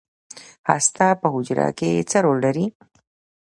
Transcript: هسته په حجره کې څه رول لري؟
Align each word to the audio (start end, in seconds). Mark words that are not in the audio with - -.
هسته 0.69 1.05
په 1.21 1.27
حجره 1.33 1.67
کې 1.77 2.05
څه 2.09 2.17
رول 2.25 2.37
لري؟ 2.45 2.65